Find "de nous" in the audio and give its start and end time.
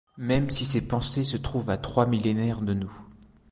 2.61-3.05